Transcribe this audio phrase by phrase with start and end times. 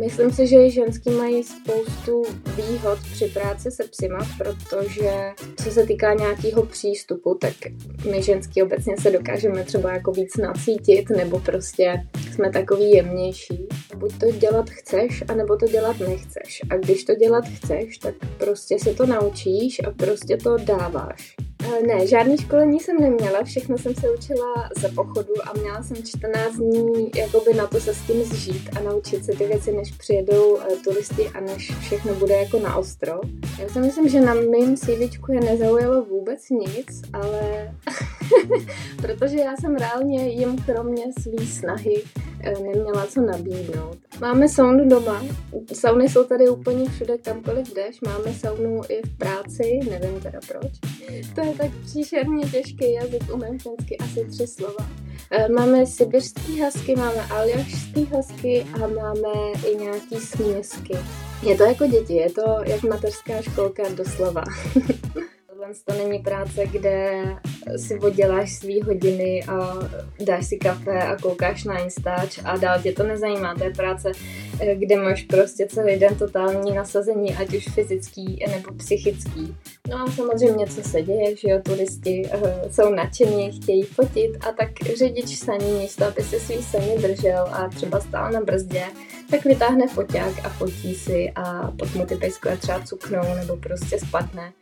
[0.00, 2.22] Myslím si, že ženský mají spoustu
[2.56, 5.12] výhod při práci se psima, protože
[5.64, 7.52] co se týká nějakého přístupu, tak
[8.10, 12.02] my ženský obecně se dokážeme třeba jako víc nacítit, nebo prostě
[12.32, 13.68] jsme takový jemnější.
[13.96, 16.62] Buď to dělat chceš, anebo to dělat nechceš.
[16.70, 21.49] A když to dělat chceš, tak prostě se to naučíš a prostě to dáváš.
[21.64, 25.96] Eh, ne, žádný školení jsem neměla, všechno jsem se učila za pochodu a měla jsem
[25.96, 29.92] 14 dní jakoby na to se s tím zžít a naučit se ty věci, než
[29.92, 33.20] přijedou uh, turisti a než všechno bude jako na ostro.
[33.58, 37.74] Já si myslím, že na mým CVčku je nezaujalo vůbec nic, ale
[38.96, 43.98] protože já jsem reálně jim kromě své snahy eh, neměla co nabídnout.
[44.20, 45.24] Máme saunu doma,
[45.72, 50.72] sauny jsou tady úplně všude, kamkoliv jdeš, máme saunu i v práci, nevím teda proč.
[51.34, 54.90] To je tak příšerně těžký jazyk, umím vždycky asi tři slova.
[55.30, 60.96] Eh, máme sibirský hasky, máme aljašský hasky a máme i nějaký směsky.
[61.42, 64.44] Je to jako děti, je to jak mateřská školka doslova.
[65.84, 67.24] To není práce, kde
[67.76, 69.78] si odděláš svý hodiny a
[70.24, 73.54] dáš si kafe a koukáš na Instač a dál tě to nezajímá.
[73.54, 74.12] To je práce,
[74.60, 79.56] eh, kde máš prostě celý den totální nasazení, ať už fyzický nebo psychický.
[79.88, 84.52] No a samozřejmě, co se děje, že jo, turisti uh, jsou nadšení, chtějí fotit a
[84.52, 88.84] tak řidič saní místo, aby si svý saní držel a třeba stál na brzdě,
[89.30, 93.98] tak vytáhne foťák a fotí si a pak mu ty pejskové třeba cuknou nebo prostě
[93.98, 94.52] spadne.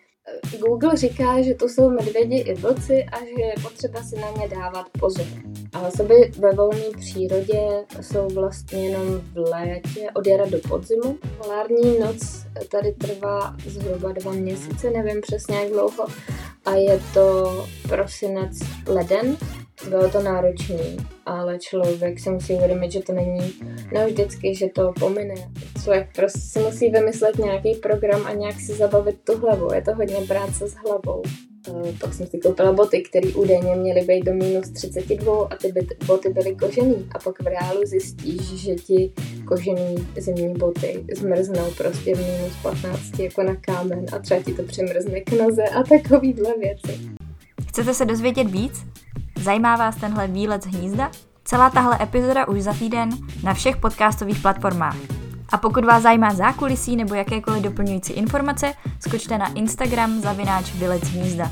[0.61, 4.49] Google říká, že to jsou medvědi i vlci a že je potřeba si na ně
[4.49, 5.27] dávat pozor.
[5.73, 11.19] A osoby ve volné přírodě jsou vlastně jenom v létě od jara do podzimu.
[11.39, 16.07] Polární noc tady trvá zhruba dva měsíce, nevím přesně jak dlouho,
[16.65, 19.37] a je to prosinec leden,
[19.89, 23.53] bylo to náročné, ale člověk si musí uvědomit, že to není
[23.93, 25.35] no vždycky, že to pomine.
[25.83, 29.73] Člověk prostě si musí vymyslet nějaký program a nějak si zabavit tu hlavu.
[29.73, 31.23] Je to hodně práce s hlavou.
[31.69, 35.73] Uh, pak jsem si koupila boty, které údajně měly být do minus 32 a ty
[36.07, 37.09] boty byly kožený.
[37.15, 39.13] A pak v reálu zjistíš, že ti
[39.45, 44.63] kožený zimní boty zmrznou prostě v minus 15 jako na kámen a třeba ti to
[44.63, 46.99] přemrzne k noze a takovýhle věci.
[47.69, 48.85] Chcete se dozvědět víc?
[49.43, 51.11] Zajímá vás tenhle výlet z hnízda?
[51.45, 53.11] Celá tahle epizoda už za týden
[53.43, 54.97] na všech podcastových platformách.
[55.49, 61.51] A pokud vás zajímá zákulisí nebo jakékoliv doplňující informace, skočte na Instagram zavináč Vylec hnízda.